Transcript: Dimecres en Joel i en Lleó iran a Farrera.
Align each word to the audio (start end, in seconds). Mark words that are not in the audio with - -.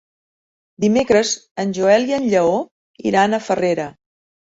Dimecres 0.85 1.35
en 1.65 1.77
Joel 1.81 2.09
i 2.15 2.19
en 2.19 2.27
Lleó 2.35 2.59
iran 3.15 3.33
a 3.33 3.45
Farrera. 3.51 3.91